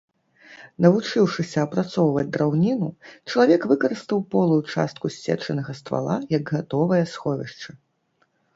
Навучыўшыся 0.85 1.57
апрацоўваць 1.67 2.23
драўніну, 2.37 2.87
чалавек 3.29 3.61
выкарыстаў 3.73 4.25
полую 4.33 4.59
частку 4.73 5.05
ссечанага 5.19 5.71
ствала 5.83 6.15
як 6.37 6.43
гатовае 6.59 7.03
сховішча. 7.17 7.71